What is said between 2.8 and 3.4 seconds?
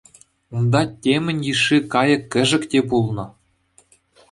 пулнӑ.